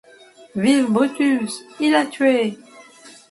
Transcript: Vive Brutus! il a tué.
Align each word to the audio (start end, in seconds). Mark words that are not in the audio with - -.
Vive 0.55 0.89
Brutus! 0.91 1.61
il 1.79 1.93
a 1.93 2.07
tué. 2.07 2.57